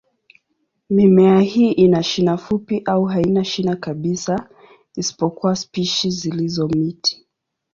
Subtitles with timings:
[0.89, 4.49] Mimea hii ina shina fupi au haina shina kabisa,
[4.95, 7.25] isipokuwa spishi zilizo miti.